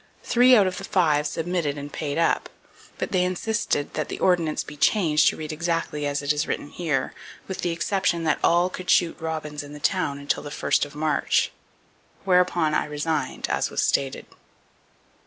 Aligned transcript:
Three 0.23 0.55
out 0.55 0.65
of 0.65 0.77
the 0.77 0.83
five 0.83 1.27
submitted 1.27 1.77
and 1.77 1.93
paid 1.93 2.17
up, 2.17 2.49
but 2.97 3.11
they 3.11 3.21
insisted 3.23 3.93
that 3.93 4.09
the 4.09 4.17
ordinance 4.17 4.63
be 4.63 4.75
changed 4.75 5.27
to 5.27 5.37
read 5.37 5.51
exactly 5.51 6.07
as 6.07 6.23
it 6.23 6.33
is 6.33 6.47
written 6.47 6.69
here, 6.69 7.13
with 7.47 7.61
the 7.61 7.69
exception 7.69 8.23
that 8.23 8.39
all 8.43 8.67
could 8.71 8.89
shoot 8.89 9.15
robins 9.21 9.61
in 9.61 9.73
the 9.73 9.79
town 9.79 10.17
until 10.17 10.41
the 10.41 10.49
first 10.49 10.85
of 10.85 10.95
March; 10.95 11.51
whereupon 12.25 12.73
I 12.73 12.85
resigned, 12.85 13.47
as 13.47 13.69
was 13.69 13.83
stated." 13.83 14.25